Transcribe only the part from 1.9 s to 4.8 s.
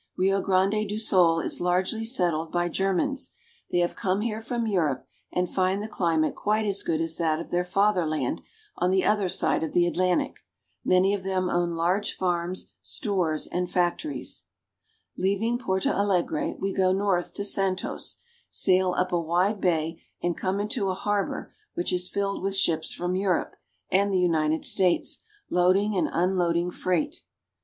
settled by Germans. They have come here from